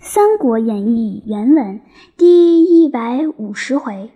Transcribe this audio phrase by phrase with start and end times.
[0.00, 1.80] 三国演义》原文
[2.16, 4.12] 第一百五十回：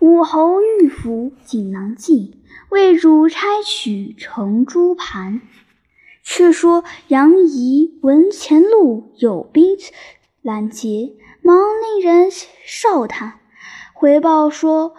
[0.00, 2.38] 武侯御府锦囊计，
[2.70, 5.42] 魏主差取成朱盘。
[6.24, 9.76] 却说杨仪闻前路有兵
[10.40, 12.30] 拦截，忙令人
[12.64, 13.40] 哨探，
[13.92, 14.94] 回报说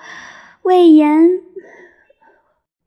[0.62, 1.42] 魏延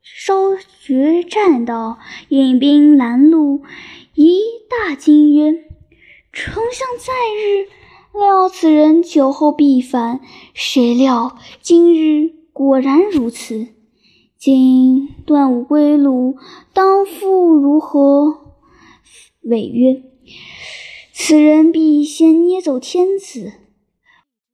[0.00, 1.98] 稍绝栈道，
[2.28, 3.62] 引兵拦路，
[4.14, 4.40] 一
[4.70, 5.71] 大惊曰。
[6.32, 7.68] 丞相在日
[8.18, 10.20] 料此人酒后必反，
[10.54, 13.68] 谁料今日果然如此。
[14.38, 16.38] 今断无归路，
[16.72, 18.38] 当复如何？
[19.42, 20.02] 违曰
[21.12, 23.52] ：“此人必先捏走天子，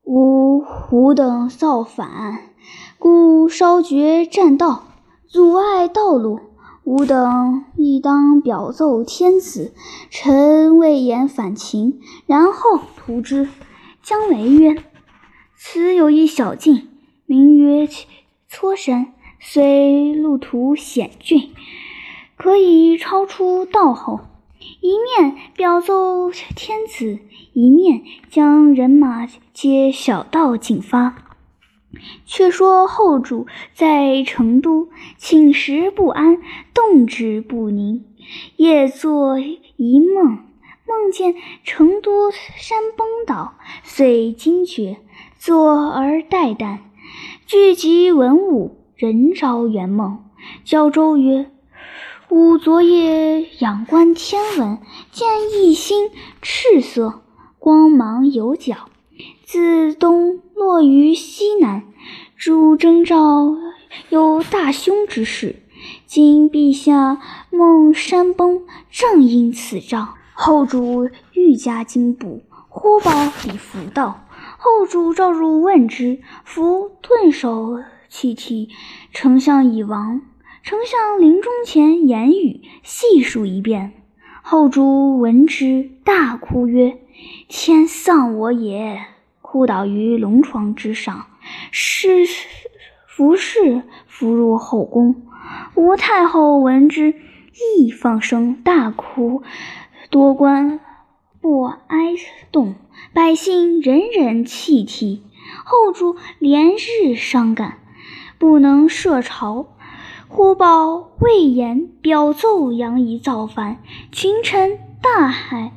[0.03, 2.55] 吾吾等造反，
[2.99, 4.83] 故稍绝栈道，
[5.29, 6.41] 阻碍道路。”
[6.89, 9.75] 吾等亦当表奏天子，
[10.09, 13.47] 臣魏延反秦，然后图之。
[14.03, 14.83] 姜维曰
[15.55, 16.89] ：“此有一小径，
[17.27, 17.87] 名曰
[18.49, 21.51] 搓山，虽路途险峻，
[22.39, 24.21] 可以超出道后，
[24.81, 27.19] 一面表奏天子，
[27.53, 28.01] 一面
[28.31, 31.17] 将人马皆小道进发。”
[32.27, 36.39] 却说后主在成都寝食不安，
[36.75, 38.05] 动之不宁，
[38.57, 40.39] 夜作一梦，
[40.87, 44.99] 梦见成都山崩倒，遂惊觉，
[45.39, 46.79] 坐而待旦，
[47.47, 50.25] 聚集文武，人昭圆梦。
[50.65, 51.51] 交周曰
[52.31, 54.79] ：“吾昨夜仰观天文，
[55.11, 56.11] 见一星
[56.43, 57.23] 赤色，
[57.59, 58.88] 光芒有角。”
[59.51, 61.85] 自东落于西南，
[62.37, 63.57] 主征兆
[64.11, 65.57] 有大凶之事。
[66.05, 67.19] 今陛下
[67.51, 70.17] 梦山崩，正因此兆。
[70.35, 73.11] 后主愈加惊怖，忽报
[73.47, 74.27] 李福道。
[74.59, 78.69] 后主召入问之，福顿首泣涕
[79.15, 80.21] ：“丞相已亡。”
[80.63, 83.95] 丞相临终前言语细数一遍。
[84.43, 86.99] 后主闻之，大哭曰
[87.49, 89.07] ：“天丧我也！”
[89.51, 91.25] 扑倒于龙床之上，
[91.71, 92.27] 是
[93.07, 95.23] 服侍扶入后宫。
[95.75, 97.15] 吴太后闻之，
[97.79, 99.43] 亦放声大哭。
[100.11, 100.81] 多官
[101.41, 102.15] 不哀
[102.53, 102.75] 动，
[103.15, 105.23] 百姓人人泣涕。
[105.65, 107.79] 后主连日伤感，
[108.39, 109.69] 不能设朝。
[110.29, 113.79] 忽报魏延表奏杨仪造反，
[114.13, 115.71] 群臣大骇，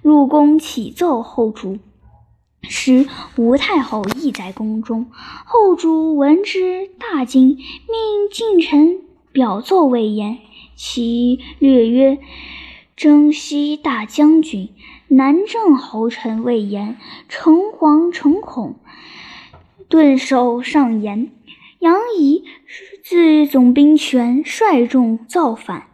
[0.00, 1.78] 入宫启奏后主。
[2.70, 5.06] 时吴太后亦在宫中，
[5.44, 9.00] 后主闻之大惊，命近臣
[9.32, 10.38] 表奏魏延。
[10.76, 12.18] 其略曰
[12.96, 14.68] ：“征西大将军、
[15.08, 16.96] 南郑侯臣魏延，
[17.28, 18.76] 诚惶诚恐，
[19.88, 21.32] 顿首上言：
[21.80, 22.44] 杨仪
[23.02, 25.88] 自总兵权，率众造反，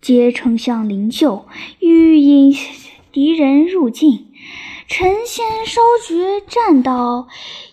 [0.00, 1.42] 皆丞相灵柩，
[1.80, 2.56] 欲引
[3.10, 4.25] 敌人入境。”
[4.88, 7.26] 臣先稍觉栈道，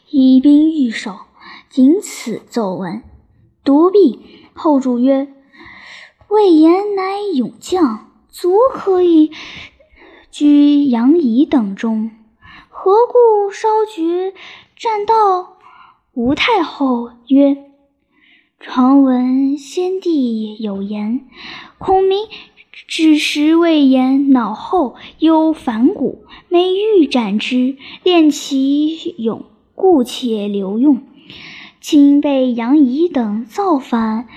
[0.10, 1.16] 以兵御守，
[1.70, 3.04] 仅此奏闻。
[3.64, 4.20] 独毕，
[4.54, 5.32] 后主曰
[6.30, 9.32] ：“魏延乃勇将，足可以
[10.32, 12.10] 居杨仪等中，
[12.68, 14.34] 何故稍觉
[14.76, 15.58] 栈道？”
[16.14, 17.72] 吴太后曰
[18.60, 21.28] ：“常闻先帝有言，
[21.78, 22.28] 孔明。”
[22.88, 29.46] 只时魏延脑后有反骨，每欲斩之，练其勇，
[29.76, 31.04] 故且留用。
[31.80, 34.28] 今被杨仪等造反，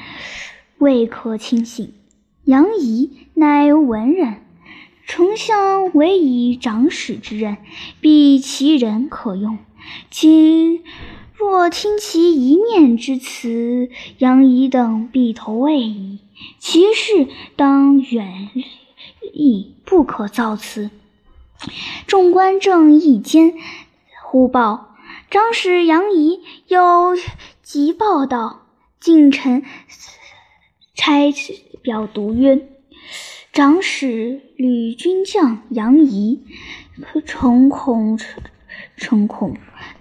[0.77, 1.95] 未可轻信。
[2.45, 4.43] 杨仪乃文人，
[5.07, 7.57] 丞相委以长史之任，
[8.03, 9.57] 必其人可用。
[10.11, 10.83] 今
[11.35, 16.19] 若听其一面之词，杨仪等必投魏矣。
[16.59, 18.51] 其事当远
[19.33, 20.91] 矣，不可造次。
[22.07, 23.55] 众官正议间，
[24.25, 24.97] 忽报
[25.31, 27.15] 长史杨仪有
[27.63, 28.63] 急报道。
[28.99, 29.63] 近臣
[30.95, 31.33] 差
[31.83, 32.69] 表读曰
[33.53, 36.43] ：“长史吕军将杨仪，
[37.25, 38.19] 诚恐
[38.97, 39.57] 诚恐。”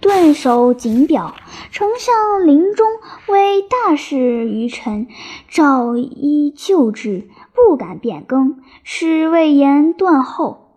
[0.06, 1.34] 顿首谨表，
[1.72, 2.88] 丞相临终
[3.28, 5.07] 为大事于臣，
[5.48, 8.62] 诏依旧制，不敢变更。
[8.84, 10.75] 使魏延断后，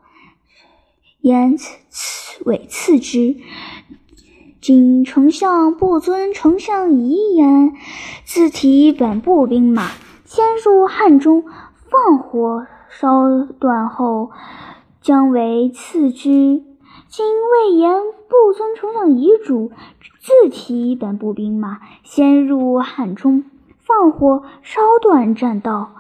[1.21, 3.37] 言赐委次之。
[4.63, 7.75] 今丞相不遵丞相遗言，
[8.25, 9.91] 自提本部兵马，
[10.25, 11.45] 迁入汉中，
[11.91, 14.31] 放火烧断后，
[15.03, 16.63] 将为赐之。
[17.11, 17.91] 今魏延
[18.29, 19.73] 不遵丞相遗嘱，
[20.21, 23.45] 自提本部兵马先入汉中，
[23.79, 25.95] 放火烧断栈道，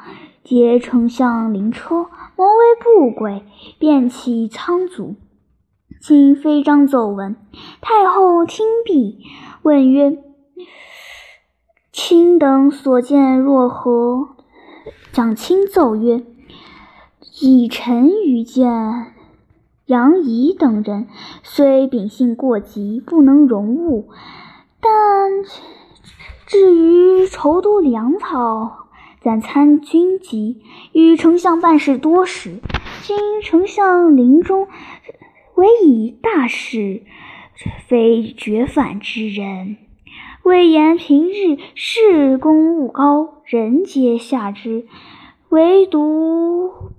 [0.44, 2.06] 劫丞相灵车，
[2.37, 3.43] 谋为不轨，
[3.78, 5.16] 便起仓卒。
[5.99, 7.37] 今飞章奏闻，
[7.81, 9.25] 太后听毕，
[9.62, 10.19] 问曰
[11.90, 14.37] ：“卿等所见若何？”
[15.10, 16.22] 蒋钦奏曰
[17.40, 19.14] ：“以臣愚见。”
[19.88, 21.08] 杨仪等人
[21.43, 24.11] 虽秉性过急，不能容物，
[24.82, 24.90] 但
[26.46, 28.88] 至于筹督粮草、
[29.23, 30.61] 暂参军机，
[30.93, 32.61] 与丞相办事多时。
[33.00, 34.69] 今丞相临终，
[35.55, 37.05] 唯以大事，
[37.87, 39.79] 非绝反之人。
[40.43, 44.87] 魏延平日事功务高，人皆下之，
[45.49, 46.93] 唯独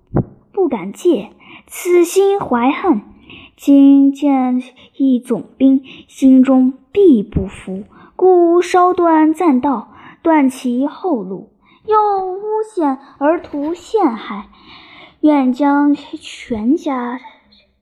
[0.52, 1.30] 不敢借。
[1.72, 3.04] 此心怀恨，
[3.56, 4.60] 今见
[4.98, 7.84] 一总兵，心中必不服，
[8.16, 9.94] 故烧断栈道，
[10.24, 11.52] 断其后路，
[11.86, 11.96] 又
[12.26, 14.48] 诬陷而图陷害，
[15.22, 17.22] 愿将全家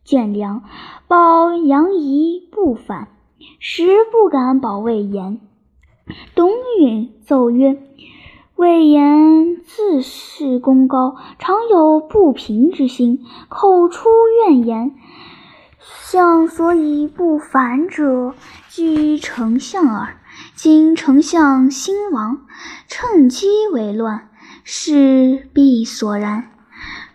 [0.03, 0.63] 建粮，
[1.07, 3.07] 保杨仪不反，
[3.57, 5.39] 实不敢保魏延。
[6.35, 6.51] 董
[6.81, 7.81] 允奏曰。
[8.57, 14.09] 魏延自恃功高，常有不平之心，口出
[14.47, 14.95] 怨言。
[15.79, 18.33] 相所以不凡者，
[18.67, 20.17] 居丞相耳。
[20.55, 22.47] 今丞相兴亡，
[22.87, 24.29] 趁机为乱，
[24.63, 26.49] 是必所然。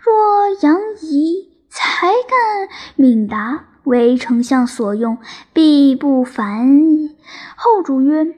[0.00, 5.18] 若杨仪才干敏达，为丞相所用，
[5.52, 7.16] 必不凡矣。
[7.56, 8.36] 后主曰。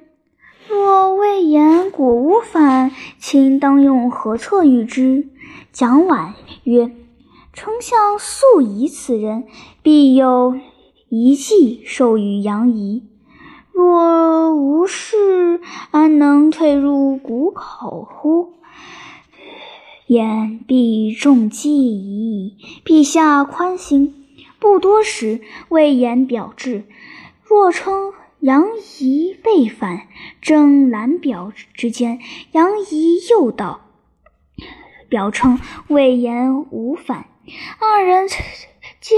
[0.69, 5.29] 若魏延果无反，卿当用何策御之？
[5.73, 6.33] 蒋琬
[6.65, 6.91] 曰
[7.53, 9.45] ：“丞相素疑此人，
[9.83, 10.57] 必有
[11.11, 13.05] 一计授予杨仪。
[13.73, 18.55] 若无事，安能退入谷口乎？
[20.07, 22.57] 言必中计矣。
[22.85, 24.15] 陛下宽心。”
[24.59, 26.85] 不多时，魏延表至，
[27.45, 28.15] 若称。
[28.45, 28.67] 杨
[28.99, 30.03] 仪被反，
[30.43, 32.19] 正蓝表之间，
[32.53, 33.87] 杨仪又道
[35.09, 35.59] ：“表称
[35.89, 37.25] 魏延无反。”
[37.81, 38.29] 二人
[39.01, 39.17] 接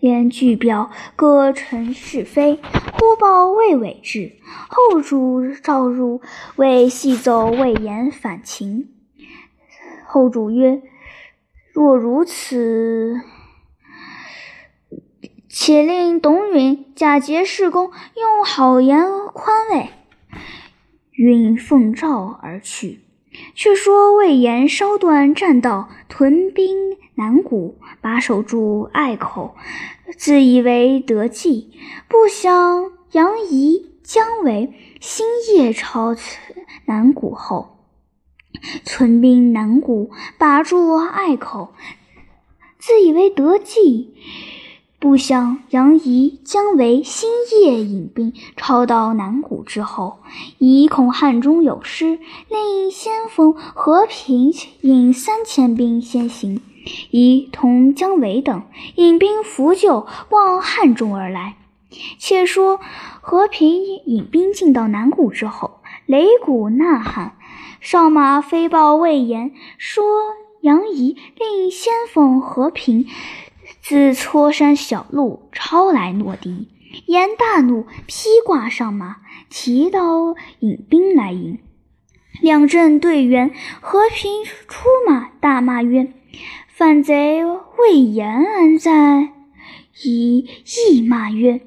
[0.00, 2.58] 连拒表，各陈是非。
[2.94, 4.32] 忽报魏伟至，
[4.68, 6.20] 后主召入，
[6.56, 8.88] 为细奏魏延反情。
[10.04, 10.82] 后主曰
[11.72, 13.20] ：“若如此。”
[15.48, 19.88] 且令董允假节事公，用好言宽慰。
[21.12, 23.00] 允奉诏而去。
[23.54, 29.54] 却说魏延烧断栈道，屯兵南谷，把守住隘口，
[30.16, 31.72] 自以为得计。
[32.08, 36.16] 不想杨仪、姜维星夜抄
[36.86, 37.78] 南谷后，
[38.84, 41.74] 屯兵南谷，把住隘口，
[42.78, 44.14] 自以为得计。
[45.00, 50.18] 不想杨仪、姜维星夜引兵抄到南谷之后，
[50.58, 52.18] 疑恐汉中有失，
[52.48, 56.60] 令先锋和平引三千兵先行，
[57.12, 58.64] 以同姜维等
[58.96, 61.54] 引兵扶救，望汉中而来。
[62.18, 62.80] 且说
[63.20, 65.78] 和平引兵进到南谷之后，
[66.08, 67.36] 擂鼓呐喊，
[67.80, 70.04] 上马飞报魏延，说
[70.62, 73.06] 杨仪令先锋和平。
[73.88, 76.68] 自搓山小路抄来诺敌，
[77.06, 79.16] 言大怒，披挂上马，
[79.48, 81.58] 提刀引兵来迎。
[82.42, 86.12] 两阵对员，和平出马，大骂曰
[86.68, 87.42] ：“反贼
[87.78, 89.30] 魏延安在？”
[90.04, 90.46] 以
[90.86, 91.62] 亦骂曰：“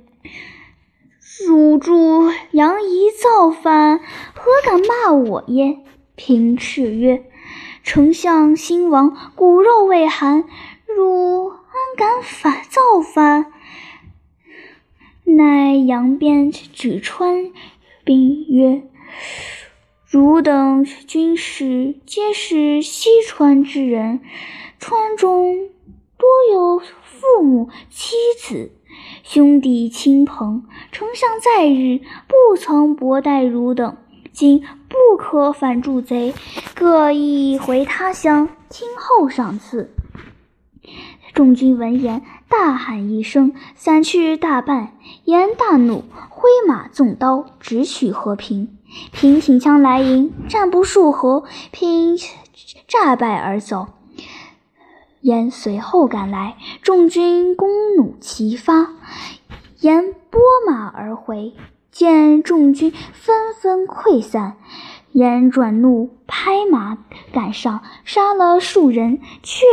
[1.47, 5.79] 汝助杨仪造反，何敢骂我耶？”
[6.15, 7.25] 平斥曰
[7.81, 10.43] ：“丞相兴亡，骨肉未寒，
[10.85, 11.53] 汝。”
[11.97, 13.51] 敢反造反？
[15.23, 17.51] 乃扬鞭举川
[18.03, 18.83] 兵曰
[20.09, 24.19] ：“汝等军士皆是西川之人，
[24.79, 25.69] 川中
[26.17, 28.71] 多有父母妻子、
[29.23, 30.65] 兄弟亲朋。
[30.91, 33.95] 丞相在日不曾薄待汝等，
[34.33, 36.33] 今不可反助贼，
[36.75, 39.93] 各一回他乡，听后赏赐。”
[41.33, 44.93] 众军闻言，大喊一声，散去大半。
[45.25, 48.77] 颜大怒，挥马纵刀，直取和平。
[49.11, 52.17] 平挺枪来迎，战不数合，平
[52.87, 53.87] 诈败而走。
[55.21, 58.89] 颜随后赶来，众军弓弩齐发，
[59.79, 61.53] 言拨马而回，
[61.91, 64.57] 见众军纷纷溃散，
[65.11, 66.97] 言转怒，拍马
[67.33, 69.65] 赶上，杀了数人，却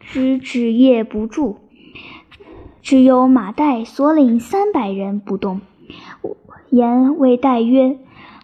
[0.00, 1.58] 止止业不住。
[2.82, 5.60] 只有马岱所领三百人不动。
[6.70, 7.98] 言谓岱曰：“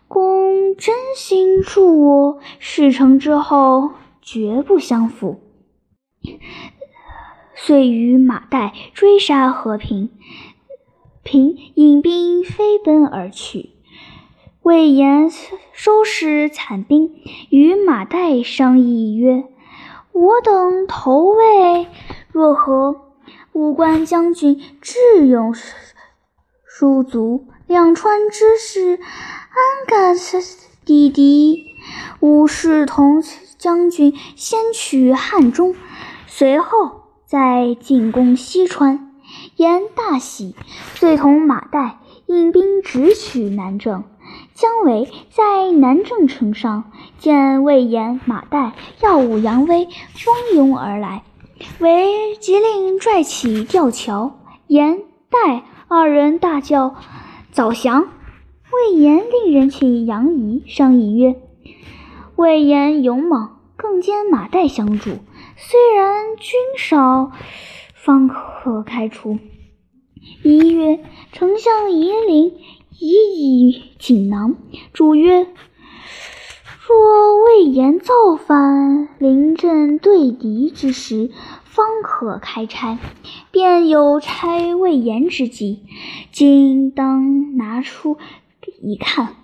[0.08, 3.90] 公真心助我，事成之后
[4.22, 5.40] 绝不相负。”
[7.54, 10.10] 遂与马岱追杀和平，
[11.22, 13.70] 平引兵飞奔而去。
[14.62, 15.30] 魏延
[15.72, 17.14] 收拾残兵，
[17.48, 19.44] 与马岱商议曰
[20.12, 21.88] ：“我等投魏
[22.30, 23.00] 若何？”
[23.52, 25.54] 武关将军智勇
[26.64, 30.14] 殊足，两川之士安敢
[30.84, 31.64] 抵敌？
[32.20, 33.24] 吾视同
[33.58, 35.74] 将军先取汉中，
[36.26, 37.00] 随后。
[37.26, 39.12] 再进攻西川，
[39.54, 40.56] 言大喜，
[40.96, 41.92] 遂同马岱
[42.26, 44.02] 引兵直取南郑。
[44.60, 51.22] 姜维在南郑城上见魏延、马岱耀武扬威，蜂拥而来，
[51.78, 54.98] 为即令拽起吊桥，言
[55.30, 56.94] 岱二人大叫
[57.50, 58.08] ：“早降！”
[58.70, 61.36] 魏延令人请杨仪商议曰
[62.36, 65.12] ：“魏延勇猛，更兼马岱相助。”
[65.56, 67.32] 虽然军少，
[67.94, 69.38] 方可开除。
[70.44, 71.02] 一曰
[71.32, 72.52] ：“丞相夷陵
[73.00, 74.54] 以以锦囊。”
[74.94, 75.48] 主曰
[76.86, 81.30] ：“若魏延造反，临阵对敌之时，
[81.64, 82.98] 方可开拆。
[83.50, 85.80] 便有拆魏延之计，
[86.30, 88.18] 今当拿出
[88.80, 89.34] 一看。”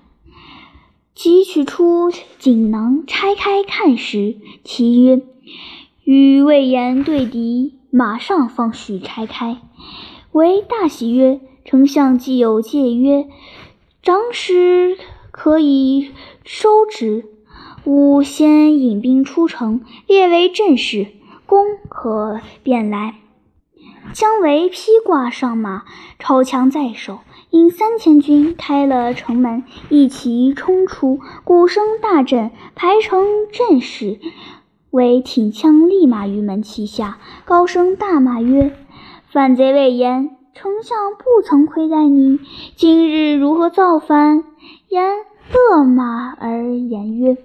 [1.17, 5.23] 即取出锦囊，拆开看时，其曰。
[6.05, 9.57] 与魏延对敌，马上方许拆开。
[10.33, 13.27] 为大喜曰：“丞相既有戒约，
[14.01, 14.97] 长史
[15.33, 16.13] 可以
[16.45, 17.25] 收之。
[17.85, 21.09] 吾先引兵出城，列为阵势，
[21.45, 23.17] 公可便来。”
[24.15, 25.83] 姜维披挂上马，
[26.21, 27.19] 超枪在手，
[27.51, 34.21] 引三千军开了城门，一齐冲出，鼓声大震，排成阵势。
[34.93, 38.73] 为挺枪立马于门旗下，高声大骂曰
[39.29, 42.41] ：“反贼魏延，丞相不曾亏待你，
[42.77, 44.43] 今日如何造反？”
[44.89, 45.05] 言
[45.53, 47.37] 勒马而言曰：“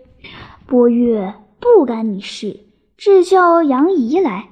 [0.65, 2.61] 伯乐不干你事，
[2.95, 4.47] 只叫杨仪来。”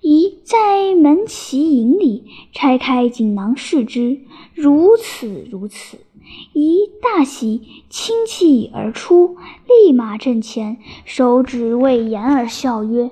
[0.00, 2.24] 仪在门旗营里
[2.54, 4.20] 拆开锦囊视之，
[4.54, 5.98] 如此如此。
[6.54, 7.60] 一大喜，
[7.90, 9.36] 轻气而出，
[9.68, 13.10] 立马阵前，手指魏延而笑曰：“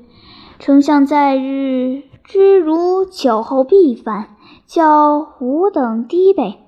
[0.58, 4.36] 丞相在日知如酒后必反，
[4.74, 6.58] 叫吾等低备。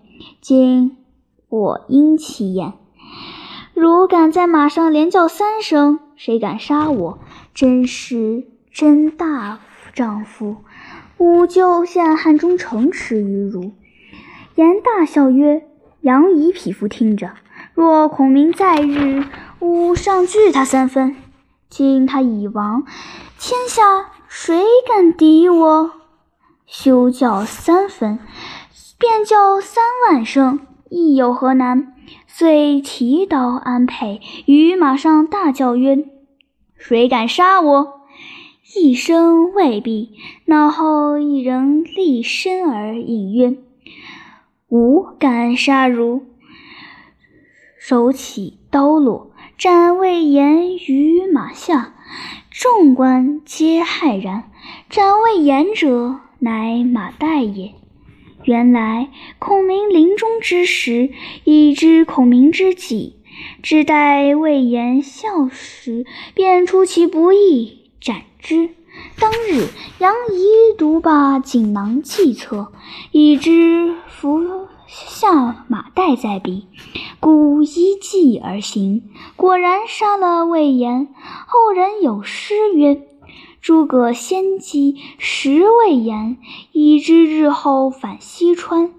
[0.43, 0.99] 今
[1.49, 2.75] 我因其言，
[3.73, 7.19] 如敢在马上连叫三声，谁敢杀我？
[7.55, 9.61] 真是真大
[9.95, 10.57] 丈夫！
[11.17, 13.73] 吾就陷汉中城池于汝。”
[14.57, 15.67] 言大笑曰。
[16.03, 17.31] 杨仪匹夫听着，
[17.73, 19.25] 若孔明在日，
[19.61, 21.17] 吾上拒他三分。
[21.71, 22.85] 今他已亡，
[23.41, 25.91] 天下谁敢敌我？
[26.76, 28.19] 休叫三分，
[28.99, 30.59] 便叫三万声，
[30.90, 31.95] 亦有何难？
[32.26, 36.04] 遂提刀安沛，于马上大叫曰
[36.76, 38.00] ：“谁敢杀我？”
[38.76, 40.16] 一声未毕，
[40.47, 43.57] 脑后一人立身而应曰。
[44.69, 46.25] 吾敢杀汝！
[47.78, 51.95] 手起刀落，斩魏延于马下。
[52.50, 54.50] 众官皆骇然。
[54.90, 57.73] 斩魏延者，乃马岱也。
[58.45, 59.09] 原来
[59.39, 61.09] 孔明临终之时，
[61.45, 63.17] 已知孔明之计，
[63.63, 68.69] 只待魏延笑时，便出其不意，斩之。
[69.19, 69.67] 当日，
[69.99, 72.71] 杨仪独把锦囊计策，
[73.11, 74.39] 已知伏
[74.87, 76.67] 下马岱在彼，
[77.19, 79.03] 故依计而行，
[79.35, 81.09] 果然杀了魏延。
[81.47, 82.95] 后人有诗曰
[83.64, 86.37] ：“诸葛先机识魏延，
[86.73, 88.92] 已知日后反西川。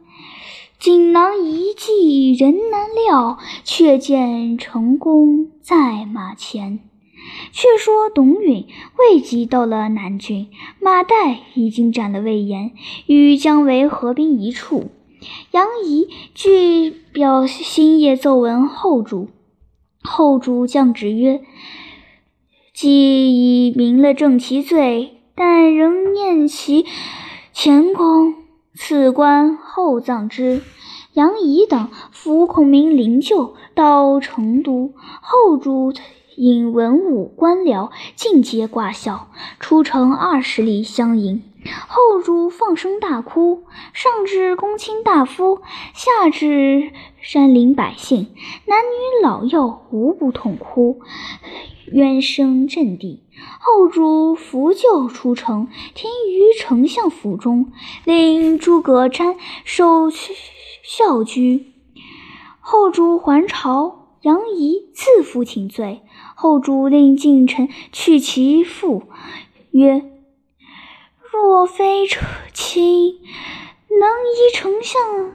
[0.79, 6.79] 锦囊一计人难料，却见成功在马前。”
[7.53, 8.65] 却说董允
[8.98, 10.48] 未及到了南郡，
[10.81, 12.72] 马岱已经斩了魏延，
[13.05, 14.89] 与姜维合兵一处。
[15.51, 19.29] 杨仪据表星夜奏闻后主，
[20.01, 21.43] 后主降旨曰
[22.75, 26.86] ：“既已明了正其罪，但仍念其
[27.53, 28.34] 前功，
[28.74, 30.62] 赐官厚葬之。
[31.13, 34.91] 杨仪等扶孔明灵柩到成都，
[35.22, 35.94] 后主
[36.36, 41.41] 引文武官僚尽皆挂孝，出城二十里相迎。
[41.88, 45.62] 后主放声大哭，上至公卿大夫，
[45.93, 46.91] 下至
[47.22, 48.27] 山林百姓，
[48.65, 51.00] 男女老幼无不痛哭，
[51.91, 53.24] 冤声震地。
[53.60, 57.72] 后主扶柩出城，停于丞相府中，
[58.03, 60.10] 令诸葛瞻守
[60.84, 61.74] 孝居。
[62.60, 66.01] 后主还朝，杨仪自负请罪。
[66.36, 69.03] 后主令近臣去其父，
[69.72, 70.12] 曰。
[71.36, 72.08] 若非
[72.54, 73.20] 卿
[73.89, 75.34] 能依丞相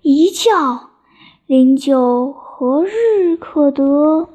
[0.00, 0.90] 一教，
[1.44, 4.28] 灵柩何日可得？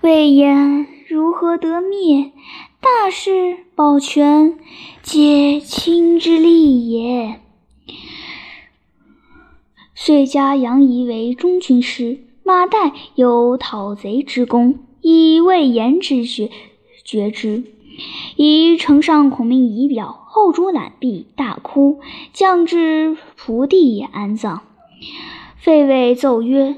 [0.00, 2.30] 魏延如何得灭？
[2.80, 4.56] 大事保全，
[5.02, 7.40] 皆卿之力也。
[9.96, 12.20] 遂加杨仪为中军师。
[12.44, 16.50] 马岱有讨贼之功，以魏延之决
[17.04, 17.64] 决之。
[18.36, 22.00] 以呈上孔明仪表，后主览毕，大哭，
[22.32, 24.62] 降至蒲地安葬。
[25.56, 26.76] 废尉奏曰：“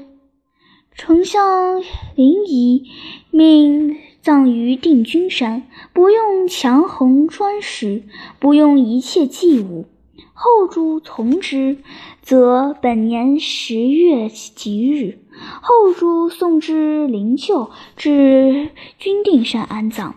[0.95, 1.81] 丞相
[2.15, 2.83] 灵仪，
[3.31, 8.03] 命葬于定军山，不用强横砖石，
[8.39, 9.85] 不用一切祭物。
[10.33, 11.77] 后主从之，
[12.21, 15.19] 则本年十月吉日，
[15.61, 20.15] 后主送之灵柩至君定山安葬。”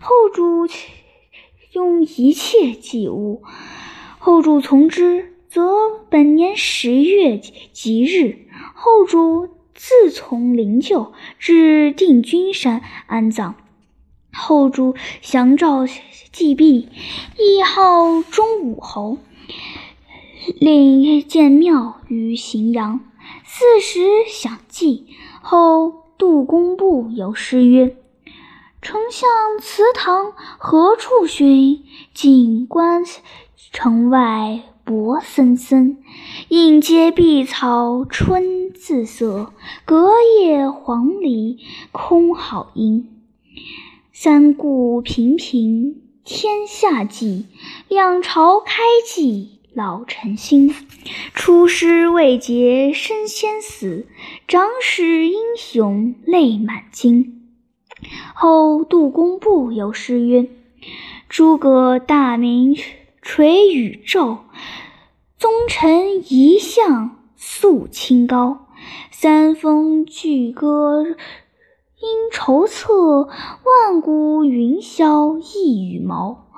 [0.00, 0.66] 后主
[1.72, 3.42] 用一切祭物，
[4.18, 5.72] 后主从之，则
[6.10, 13.54] 本年十月吉日，后主自从灵柩至定军山安葬。
[14.32, 15.86] 后主降诏
[16.30, 16.88] 祭毕，
[17.36, 19.18] 谥号忠武侯，
[20.58, 23.00] 令建庙于荥阳。
[23.44, 25.06] 四时享祭
[25.42, 27.96] 后，杜工部有诗曰。
[28.82, 31.84] 丞相祠堂何处寻？
[32.12, 33.04] 锦官
[33.70, 36.02] 城外柏森森。
[36.48, 39.52] 映阶碧草春自色，
[39.84, 41.58] 隔叶黄鹂
[41.92, 43.22] 空好音。
[44.12, 47.46] 三顾频频天下计，
[47.86, 50.74] 两朝开济老臣心。
[51.34, 54.08] 出师未捷身先死，
[54.48, 57.41] 长使英雄泪满襟。
[58.44, 60.48] 后杜工部有诗曰
[61.30, 62.76] ：“诸葛大名
[63.22, 64.38] 垂宇宙，
[65.38, 68.66] 宗臣一向肃清高。
[69.12, 73.28] 三峰巨歌因筹策，
[73.62, 76.48] 万古云霄一羽毛。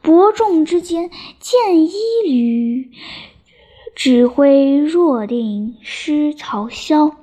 [0.00, 1.92] 伯仲之间见一
[2.26, 2.90] 缕，
[3.94, 7.16] 指挥若定失曹操。”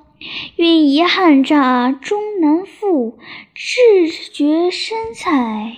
[0.56, 3.18] 愿遗憾乍终难复，
[3.54, 5.76] 志绝身在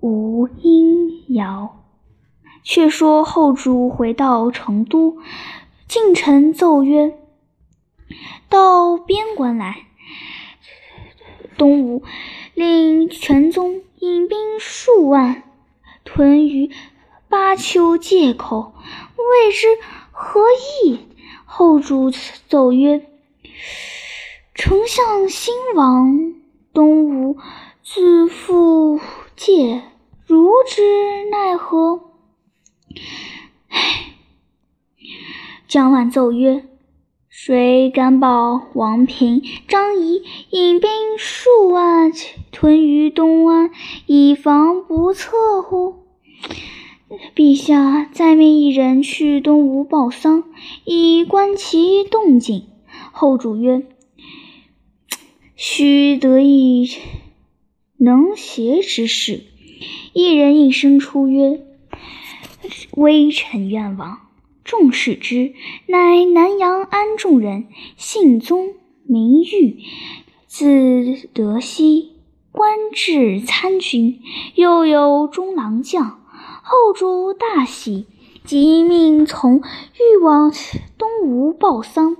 [0.00, 1.74] 无音遥。
[2.64, 5.16] 却说后主回到成都，
[5.86, 7.14] 近臣奏曰
[8.50, 9.86] ：“到边关来。”
[11.56, 12.02] 东吴
[12.52, 15.44] 令全宗引兵数万
[16.04, 16.70] 屯于
[17.30, 18.74] 巴丘界口，
[19.16, 19.66] 未知
[20.12, 20.42] 何
[20.84, 21.07] 意。
[21.50, 22.12] 后主
[22.46, 23.06] 奏曰
[24.54, 26.34] ：“丞相兴亡，
[26.74, 27.38] 东吴
[27.82, 29.00] 自复
[29.34, 29.82] 界，
[30.26, 32.02] 如之奈何？”
[33.70, 34.12] 唉。
[35.66, 36.66] 江万奏曰
[37.30, 42.12] ：“谁敢保王平、张仪引兵数万
[42.52, 43.70] 屯于东安，
[44.04, 46.04] 以防不测乎？”
[47.34, 50.44] 陛下再命一人去东吴报丧，
[50.84, 52.66] 以观其动静。
[53.12, 53.86] 后主曰
[55.56, 56.90] ：“须得一
[57.96, 59.44] 能协之士。”
[60.12, 61.62] 一人应声出曰
[62.96, 64.18] ：“微臣愿往。”
[64.64, 65.54] 众视之，
[65.86, 68.74] 乃南阳安众人，姓宗，
[69.06, 69.78] 名玉，
[70.46, 72.10] 字德熙，
[72.52, 74.20] 官至参军，
[74.56, 76.17] 又有中郎将。
[76.70, 78.04] 后主大喜，
[78.44, 80.52] 即命从欲往
[80.98, 82.14] 东吴报丧，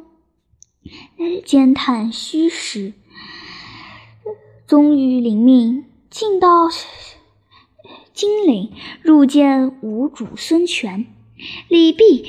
[1.45, 2.95] 兼探虚实。
[4.67, 6.71] 宗于领命，进到
[8.15, 11.05] 金陵，入见吴主孙权。
[11.69, 12.25] 礼毕，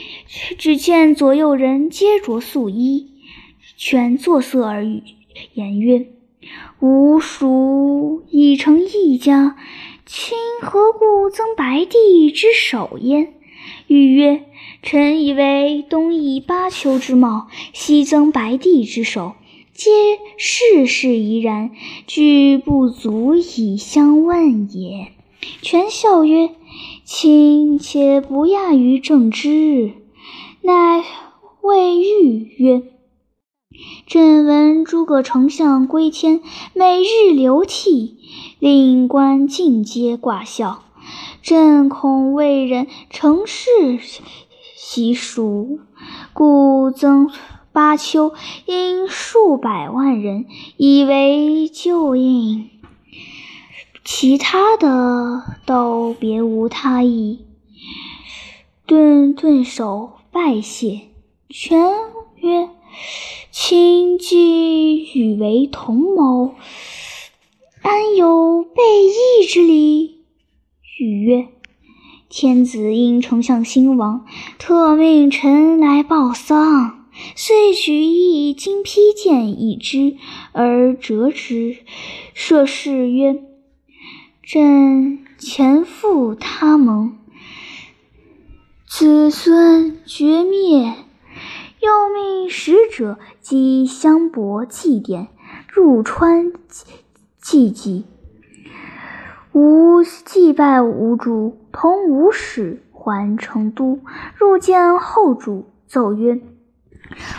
[0.57, 3.13] 只见左右人皆着素衣。
[3.77, 5.03] 权作色而语，
[5.53, 6.05] 言曰
[6.81, 9.55] ：“吾属已成一家。”
[10.11, 13.31] 卿何故增白帝之首焉？
[13.85, 14.43] 语曰
[14.81, 19.33] ：“臣以为东夷八丘之貌，西增白帝之首，
[19.71, 19.91] 皆
[20.35, 21.69] 世事宜然，
[22.07, 25.11] 俱不足以相问也。”
[25.61, 26.55] 权笑曰
[27.05, 29.91] ：“卿且不亚于正之。”
[30.63, 31.03] 乃
[31.61, 32.81] 谓玉曰
[34.05, 36.41] ：“朕闻诸葛丞相归天，
[36.73, 38.17] 每日流涕，
[38.59, 40.83] 令官尽皆挂孝。
[41.41, 43.69] 朕恐未忍成事
[44.75, 45.79] 习俗，
[46.33, 47.31] 故增
[47.71, 48.33] 八丘，
[48.65, 50.45] 因数百万人，
[50.77, 52.69] 以为救应。
[54.03, 57.45] 其他的都别无他意。”
[58.87, 60.13] 顿顿首。
[60.31, 61.09] 拜谢，
[61.49, 61.91] 权
[62.35, 62.69] 曰
[63.51, 66.55] ：“卿既与为同谋，
[67.81, 70.21] 安有背义之理？”
[70.99, 71.47] 语曰
[72.29, 74.25] ：“天子因丞相兴亡，
[74.57, 80.17] 特命臣来报丧，遂举一金披剑以之，
[80.51, 81.77] 而折之。
[82.33, 83.43] 设事曰
[84.43, 87.17] ：‘朕前赴他盟。’”
[88.85, 90.95] 子孙绝灭，
[91.81, 95.27] 又命使者击相伯祭奠，
[95.69, 96.51] 入川
[97.41, 98.05] 祭祭。
[99.53, 103.99] 吾祭拜吾主，同吾使还成都，
[104.35, 106.35] 入见后主，奏曰：“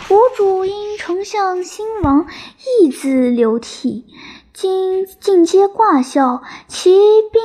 [0.09, 2.25] 吾主因丞相兴亡，
[2.81, 4.05] 义自流涕，
[4.53, 7.41] 今尽皆挂孝，其兵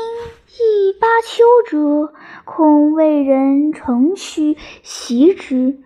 [0.49, 5.81] 亦八丘者。”恐为人乘虚袭之，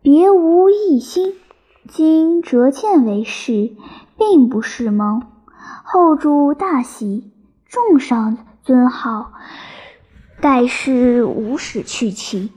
[0.00, 1.34] 别无异心。
[1.88, 3.74] 今折剑为誓，
[4.16, 5.22] 并不是梦。
[5.82, 7.32] 后主大喜，
[7.66, 9.32] 重赏尊号，
[10.40, 12.52] 盖世无使去其。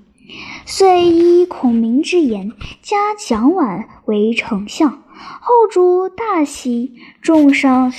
[0.68, 2.52] 遂依孔明之言，
[2.82, 5.02] 加蒋琬为丞相。
[5.42, 7.92] 后主大喜，重赏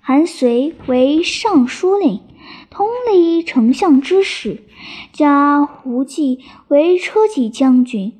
[0.00, 2.20] 韩遂为尚书令。
[2.70, 4.62] 同理丞相之事，
[5.12, 8.14] 加胡济为车骑将军，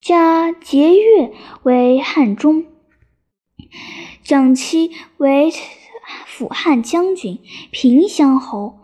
[0.00, 1.30] 加节钺
[1.62, 2.64] 为汉中，
[4.22, 5.52] 蒋期为
[6.24, 7.38] 辅汉将军、
[7.70, 8.78] 平乡侯，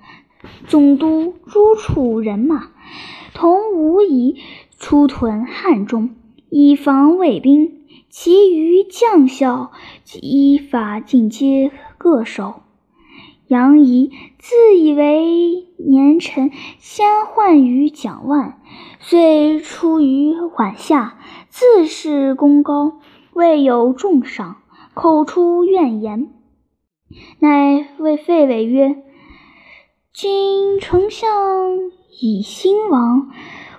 [0.67, 2.71] 总督诸处人马，
[3.33, 4.43] 同吴仪
[4.79, 6.15] 出屯汉中，
[6.51, 7.73] 以防卫兵。
[8.11, 9.73] 其余将校
[10.21, 12.63] 依法进阶各守。
[13.47, 14.11] 杨仪
[14.49, 18.61] 自以为年臣先患于蒋万，
[19.01, 23.01] 遂出于缓下，自恃功高，
[23.33, 24.59] 未有重赏，
[24.95, 26.33] 口出怨言，
[27.41, 29.03] 乃谓费伟曰
[30.15, 31.29] ：“今丞相
[32.21, 33.33] 已兴亡，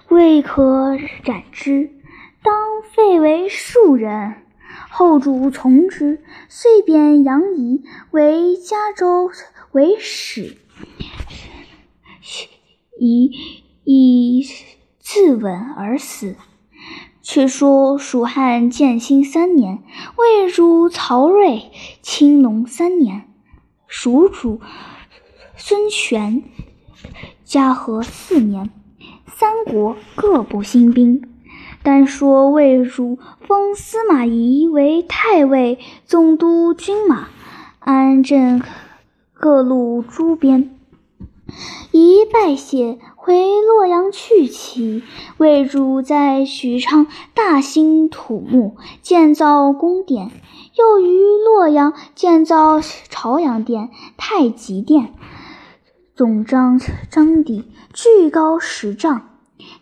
[0.10, 1.91] 未可斩之，
[2.43, 2.53] 当
[2.91, 4.36] 废为庶人。”
[4.91, 9.30] 后主从之，遂贬杨仪为嘉州。
[9.78, 10.58] 为使，
[13.00, 13.32] 以
[13.84, 14.44] 以
[14.98, 16.36] 自刎而死。
[17.22, 19.84] 却说蜀汉建兴三年，
[20.16, 21.70] 魏主曹睿
[22.02, 23.30] 青龙三年，
[23.86, 24.62] 蜀主
[25.56, 26.42] 孙权
[27.44, 28.72] 嘉禾四年，
[29.28, 31.22] 三国各部兴兵。
[31.84, 37.28] 单说魏主封司马懿为太尉、总督军马，
[37.80, 38.63] 安镇。
[39.39, 40.76] 各路诸边，
[41.91, 45.04] 一拜谢，回洛阳去其
[45.38, 50.32] 魏主在许昌大兴土木，建造宫殿，
[50.76, 55.13] 又于洛阳建造朝阳殿、太极殿，
[56.15, 59.30] 总章章底巨高十丈，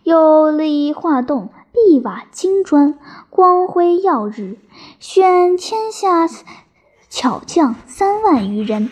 [0.04, 4.58] 又立画栋、壁瓦金砖，光辉耀日，
[5.00, 6.28] 选天下
[7.16, 8.90] 巧匠三万余人。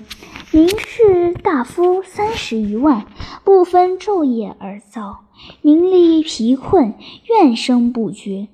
[0.54, 3.06] 名士大夫三十余万，
[3.44, 5.26] 不分昼夜而造，
[5.62, 6.94] 民力疲困，
[7.28, 8.48] 怨声不绝。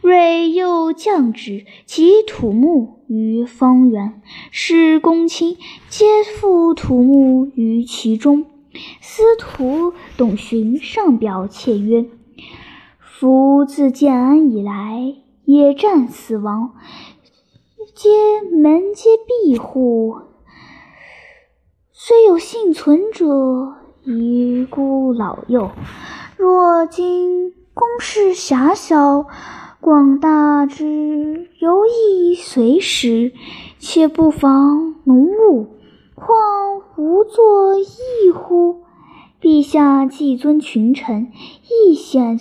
[0.00, 5.58] 睿又降旨，及土木于方圆，使公卿
[5.90, 8.46] 皆附土木于其中。
[9.02, 12.06] 司徒董寻上表切曰
[12.98, 16.72] ：“夫自建安以来，野战死亡，
[17.94, 18.08] 皆
[18.42, 20.16] 门皆闭户。”
[21.92, 23.74] 虽有幸存者，
[24.04, 25.70] 遗孤老幼。
[26.36, 29.26] 若今宫室狭小，
[29.80, 33.32] 广大之犹亦随时，
[33.78, 35.68] 且不妨农务，
[36.14, 38.82] 况无作义乎？
[39.40, 41.30] 陛下既尊群臣，
[41.68, 42.38] 亦显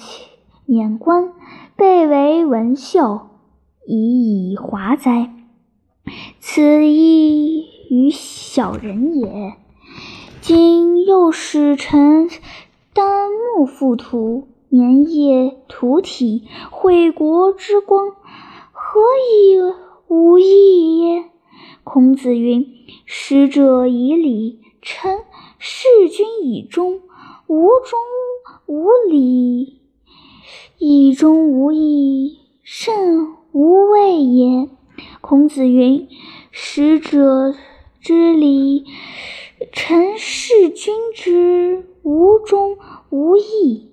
[0.65, 1.33] 免官，
[1.75, 3.27] 备为文秀，
[3.85, 5.33] 以以华哉！
[6.39, 9.53] 此亦于小人也。
[10.41, 12.29] 今又使臣
[12.93, 18.15] 丹木覆土，年夜涂体，毁国之光，
[18.71, 19.01] 何
[19.33, 19.59] 以
[20.07, 21.25] 无益耶？
[21.83, 22.65] 孔子云
[23.05, 25.19] ：“使者以礼，臣。”
[25.61, 27.01] 事君以忠，
[27.47, 27.99] 无忠
[28.65, 29.81] 无礼，
[30.77, 34.69] 以忠无义，甚无畏也。
[35.21, 36.07] 孔子云
[36.51, 37.53] ：“使者
[37.99, 38.85] 之礼，
[39.71, 42.77] 臣事君之无忠
[43.09, 43.91] 无义，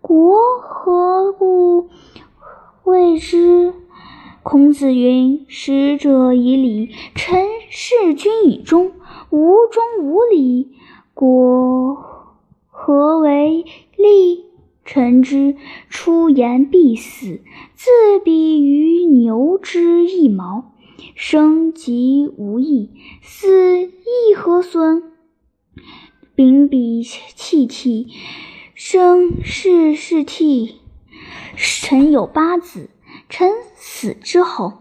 [0.00, 1.88] 国何故
[2.84, 3.74] 谓之？”
[4.42, 8.92] 孔子云：“使者以礼，臣事君以忠，
[9.30, 10.72] 无忠无礼。”
[11.14, 11.96] 国
[12.70, 13.64] 何为
[13.96, 14.44] 利？
[14.86, 15.56] 臣之
[15.90, 17.42] 出言必死，
[17.74, 17.90] 自
[18.24, 20.72] 比于牛之一毛，
[21.14, 25.02] 生即无益，死亦何损？
[26.34, 28.08] 秉笔弃涕，
[28.74, 30.76] 生是是涕。
[31.56, 32.88] 臣有八子，
[33.28, 34.74] 臣死之后，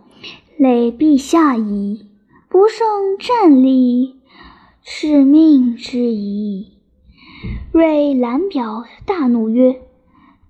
[0.58, 2.06] 累陛下矣，
[2.48, 4.16] 不胜战栗。
[4.88, 6.74] 是命之矣。
[7.72, 9.82] 睿览表，大怒曰：“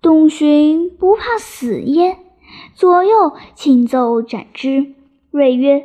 [0.05, 2.19] 董荀不怕死耶？”
[2.77, 4.93] 左右请奏斩之。
[5.31, 5.83] 睿曰：“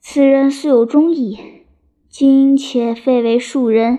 [0.00, 1.38] 此人素有忠义，
[2.08, 3.98] 今且废为庶人，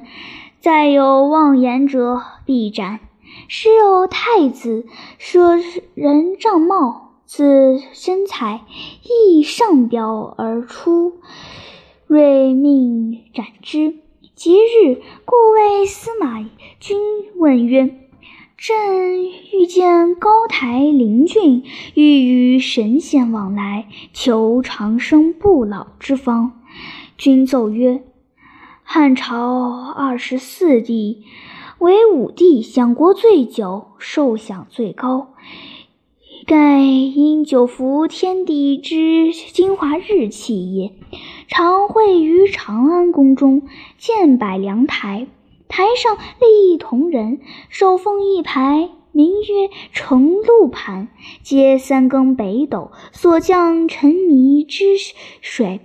[0.59, 2.99] 再有妄言者，必斩。
[3.47, 4.87] 时有太子
[5.19, 5.51] 舍
[5.93, 8.61] 人帐帽，自身材
[9.03, 11.19] 亦上表而出。”
[12.09, 13.97] 睿命斩之。
[14.33, 16.43] 即日，故谓司马
[16.79, 16.97] 君
[17.35, 17.95] 问曰
[18.63, 18.75] ：“朕
[19.53, 21.63] 欲见高台灵俊，
[21.95, 26.61] 欲与神仙往来，求长生不老之方。”
[27.17, 28.03] 君奏曰
[28.85, 31.23] ：“汉朝二十四帝，
[31.79, 35.33] 唯武帝享国最久，寿享最高。
[36.45, 40.93] 盖因久服天地之精华日气也。”
[41.49, 43.63] 常会于长安宫中
[43.97, 45.25] 建百梁台，
[45.71, 51.07] 台上立一铜人，手奉一牌，名曰承露盘，
[51.43, 54.97] 皆三更北斗所降沉迷之
[55.39, 55.79] 水，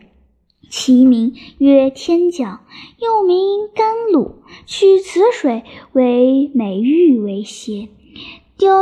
[0.68, 2.66] 其名曰天降，
[2.98, 4.42] 又名甘露。
[4.66, 7.88] 取此水为美玉为邪，
[8.58, 8.80] 雕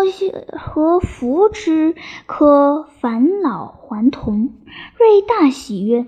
[0.58, 4.54] 和服之，可返老还童。
[4.98, 6.06] 瑞大喜曰。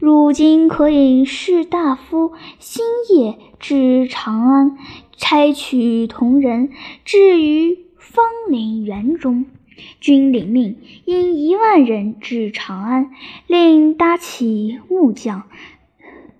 [0.00, 4.78] 如今可引士大夫星夜至长安，
[5.18, 6.70] 差取铜人，
[7.04, 9.44] 置于芳林园中。
[10.00, 13.10] 君领命，引一万人至长安，
[13.46, 15.42] 令搭起木匠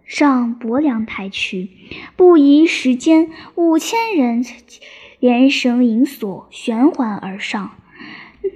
[0.07, 1.69] 上伯梁台去。
[2.17, 4.43] 不疑时间，五千人
[5.19, 7.73] 连绳引索，旋环而上。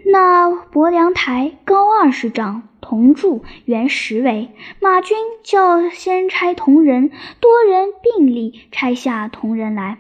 [0.06, 2.62] 那伯梁台高二十丈。
[2.94, 9.98] 铜柱原十围，马军叫先拆铜人，多人并力拆下铜人来。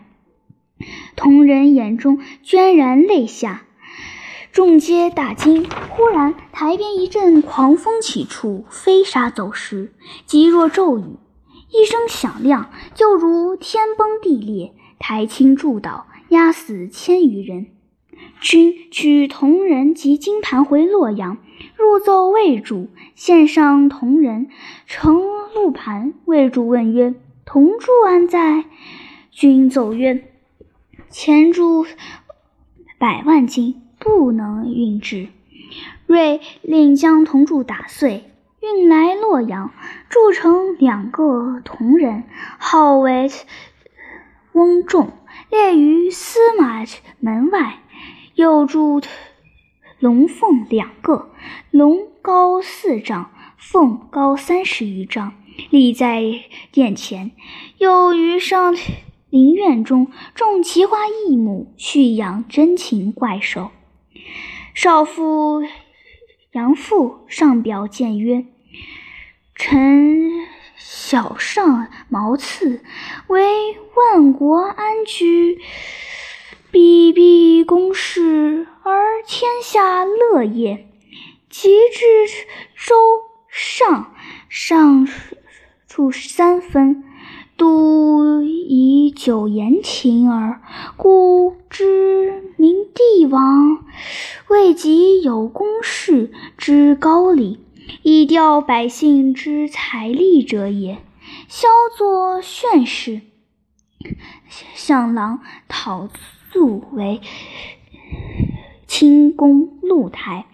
[1.16, 3.64] 铜人眼中涓然泪下，
[4.52, 5.68] 众皆大惊。
[5.90, 9.92] 忽然台边一阵狂风起处，飞沙走石，
[10.24, 11.18] 急若骤雨，
[11.72, 17.73] 一声响亮，就如天崩地裂，台倾柱倒，压死千余人。
[18.40, 21.38] 君取铜人及金盘回洛阳。
[21.76, 24.48] 入奏魏主，献上铜人，
[24.86, 25.22] 乘
[25.54, 26.14] 鹿盘。
[26.24, 27.14] 魏主问曰
[27.46, 28.64] ：“铜柱安在？”
[29.30, 30.24] 君奏曰
[31.10, 31.86] ：“前铸
[32.98, 35.28] 百万斤，不能运至。”
[36.06, 38.24] 瑞令将铜柱打碎，
[38.60, 39.72] 运来洛阳，
[40.08, 42.24] 铸成两个铜人，
[42.58, 43.30] 号为
[44.52, 45.12] 翁仲，
[45.50, 46.84] 列于司马
[47.20, 47.78] 门外。
[48.34, 49.00] 又铸。
[50.00, 51.30] 龙凤两个，
[51.70, 55.32] 龙高四丈，凤高三十余丈，
[55.70, 56.22] 立在
[56.70, 57.30] 殿前。
[57.78, 58.76] 又于上
[59.30, 63.70] 林苑中种奇花异木，蓄养珍禽怪兽。
[64.74, 65.62] 少妇
[66.52, 68.44] 杨父上表谏曰
[69.54, 72.82] ：“臣小上毛刺，
[73.28, 75.58] 为万国安居。”
[76.70, 77.94] 必必公
[79.36, 80.86] 天下乐也。
[81.50, 82.04] 及至
[82.86, 82.94] 周
[83.48, 84.14] 上，
[84.48, 85.08] 上
[85.88, 87.02] 处三分，
[87.56, 90.62] 度以久言情耳，
[90.96, 93.84] 故知明帝王
[94.50, 97.58] 未及有公事之高礼，
[98.02, 100.98] 以吊百姓之财力者也。
[101.48, 101.66] 萧
[101.98, 103.20] 作炫士，
[104.76, 106.08] 向郎讨
[106.52, 107.20] 素为
[108.96, 110.46] 清宫露台，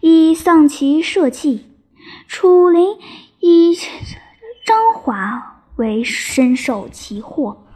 [0.00, 1.64] 以丧其社稷。
[2.28, 2.96] 楚灵
[3.40, 3.76] 以
[4.64, 7.66] 张华为深受其祸。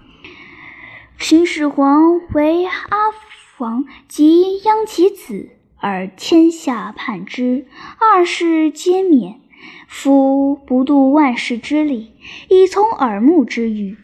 [1.19, 3.11] 秦始皇为阿
[3.57, 5.49] 房及鞅其子，
[5.81, 7.67] 而天下叛之，
[7.99, 9.41] 二世皆免。
[9.89, 12.13] 夫不度万世之力，
[12.49, 13.97] 以从耳目之欲，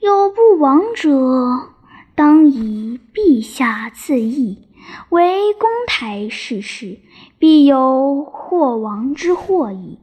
[0.00, 1.70] 有不亡者，
[2.14, 4.58] 当以陛下自缢，
[5.10, 6.98] 为公台事事，
[7.38, 9.98] 必有祸亡之祸矣。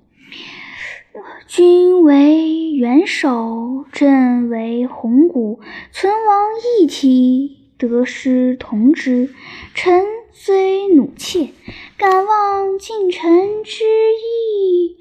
[1.48, 5.60] 君为元首，朕为鸿鹄，
[5.92, 6.48] 存亡
[6.80, 9.34] 一体，得失同之。
[9.74, 11.50] 臣虽怒切，
[11.98, 14.98] 敢忘近臣之意？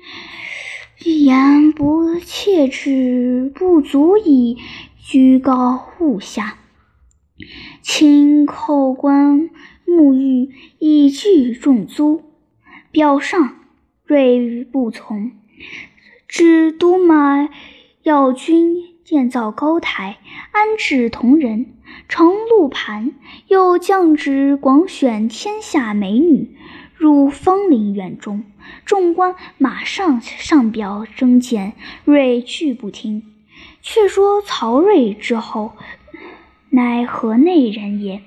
[1.04, 1.24] 一。
[1.24, 4.56] 言不切之，不足以
[4.98, 6.58] 居高物下。
[7.82, 9.50] 请叩关
[9.86, 12.22] 沐浴，以拒重租。
[12.90, 13.56] 表上，
[14.04, 15.32] 睿不从。
[16.26, 17.48] 指督马
[18.02, 20.18] 要军建造高台，
[20.52, 21.74] 安置铜人，
[22.08, 23.12] 乘鹿盘，
[23.46, 26.56] 又降旨广选天下美女
[26.96, 28.44] 入芳林园中。
[28.84, 31.74] 众官马上上表征见，
[32.04, 33.22] 睿拒不听。
[33.80, 35.72] 却说曹睿之后，
[36.70, 38.22] 乃河内人也。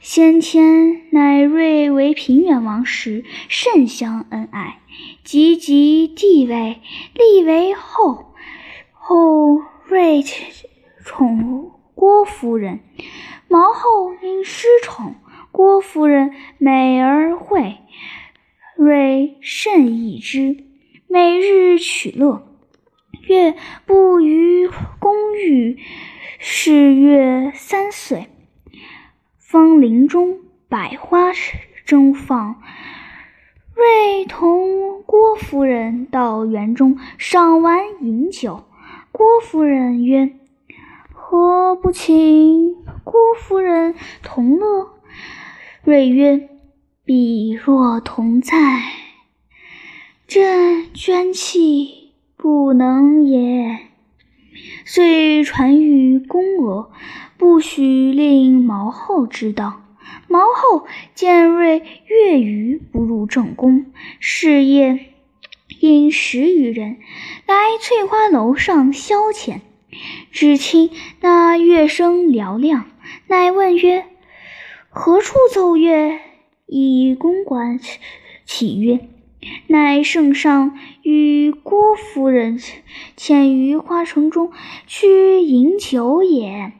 [0.00, 4.78] 先天乃睿为平原王时，甚相恩爱。
[5.24, 6.80] 及即帝位，
[7.14, 8.32] 立为后。
[8.92, 10.22] 后睿
[11.04, 12.80] 宠郭夫人，
[13.48, 15.14] 毛后因失宠，
[15.50, 17.78] 郭夫人美而惠，
[18.76, 20.64] 睿甚异之，
[21.08, 22.53] 每日取乐。
[23.26, 23.54] 月
[23.86, 25.78] 不于公寓，
[26.38, 28.28] 是月三岁。
[29.38, 31.32] 芳林中百花
[31.84, 32.62] 争放。
[33.74, 38.64] 瑞同郭夫人到园中赏玩饮酒。
[39.10, 40.32] 郭夫人曰
[41.12, 44.90] ：“何不请郭夫人同乐？”
[45.84, 46.48] 瑞曰
[47.04, 48.56] ：“彼若同在，
[50.26, 52.03] 朕捐弃
[52.44, 53.78] 不能也。”
[54.84, 56.90] 遂传谕宫娥，
[57.38, 59.80] 不许令毛后知道。
[60.28, 63.86] 毛后见瑞月余不入正宫，
[64.20, 65.06] 是夜
[65.80, 66.98] 引十余人
[67.46, 69.60] 来翠花楼上消遣。
[70.30, 70.90] 只听
[71.22, 72.84] 那乐声嘹亮，
[73.26, 74.04] 乃问曰
[74.90, 76.20] ：“何处奏乐？”
[76.68, 77.80] 以公馆
[78.44, 79.08] 起曰
[79.66, 82.58] ：“乃圣上与郭夫人
[83.16, 84.52] 潜于花城中
[84.86, 86.72] 去饮酒也。”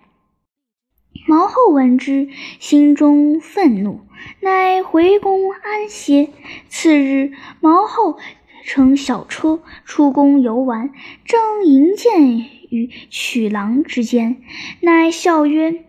[1.27, 4.00] 毛后闻之，心中愤怒，
[4.40, 6.29] 乃回宫安歇。
[6.68, 8.18] 次日，毛后
[8.66, 10.92] 乘小车出宫游玩，
[11.24, 12.37] 正迎见
[12.68, 14.42] 于曲廊之间，
[14.81, 15.85] 乃笑曰：“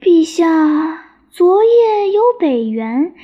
[0.00, 3.14] 陛下昨夜游北园，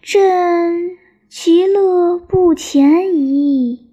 [0.00, 0.98] 朕
[1.34, 3.88] 其乐不浅矣。”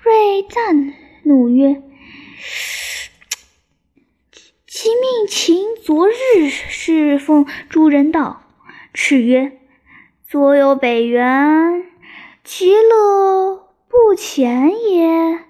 [0.00, 0.94] 睿赞
[1.24, 1.82] 怒曰。
[4.68, 8.40] 即命秦昨日侍奉诸人道，
[8.94, 9.58] 敕曰
[10.22, 11.82] ：“左有北园，
[12.44, 13.56] 其乐
[13.88, 15.40] 不浅也。”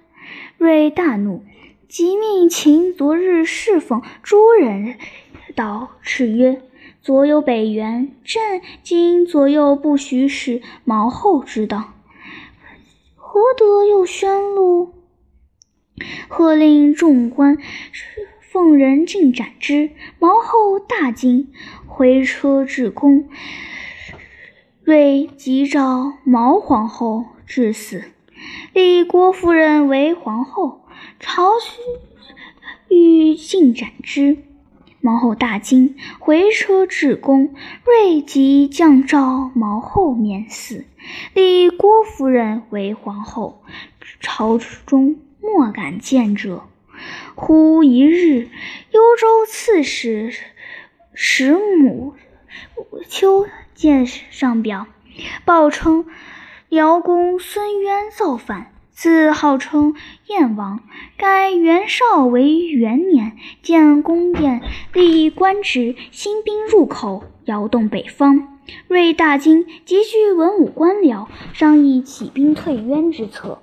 [0.57, 1.45] 睿大怒，
[1.87, 4.97] 即命秦昨日侍奉诸人
[5.55, 6.63] 道，敕曰
[7.07, 11.93] ：“左有北园，朕今左右不许使毛后知道，
[13.15, 14.91] 何得又宣露？”
[16.27, 17.57] 喝令众官。
[18.41, 21.49] 奉人进斩之，毛后大惊，
[21.87, 23.29] 回车至宫。
[24.83, 28.03] 睿即召毛皇后致死，
[28.73, 30.81] 立郭夫人为皇后，
[31.21, 31.53] 朝
[32.89, 34.39] 欲进斩之。
[35.01, 37.53] 毛后大惊，回车至宫。
[37.83, 40.85] 睿即降诏毛后免死，
[41.33, 43.63] 立郭夫人为皇后。
[44.19, 46.63] 朝中莫敢见者。
[47.35, 48.49] 忽一日，
[48.91, 50.33] 幽州刺史
[51.13, 52.15] 石母
[53.07, 54.87] 丘见上表，
[55.45, 56.07] 报称
[56.69, 59.93] 辽公孙渊造反，自号称
[60.25, 60.79] 燕王。
[61.17, 68.57] 改元绍为元年，建宫殿，立官职，兴兵入口，摇动北方。
[68.87, 73.61] 瑞大惊，集聚文武官僚，商议起兵退渊之策。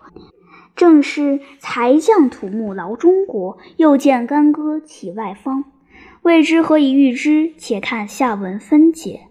[0.76, 5.64] 正是才将土木劳中国，又见干戈起外方。
[6.22, 7.52] 未知何以预之？
[7.58, 9.22] 且看下文分解。